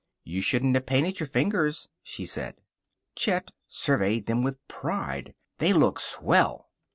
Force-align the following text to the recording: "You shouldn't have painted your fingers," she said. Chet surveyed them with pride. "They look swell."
"You 0.23 0.41
shouldn't 0.41 0.73
have 0.73 0.87
painted 0.87 1.19
your 1.19 1.27
fingers," 1.27 1.87
she 2.01 2.25
said. 2.25 2.55
Chet 3.13 3.51
surveyed 3.67 4.25
them 4.25 4.41
with 4.41 4.57
pride. 4.67 5.35
"They 5.59 5.73
look 5.73 5.99
swell." 5.99 6.71